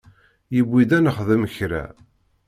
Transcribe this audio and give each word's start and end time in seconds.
Yewwi-d 0.55 0.91
ad 0.97 1.01
nexdem 1.05 1.43
kra. 1.55 1.83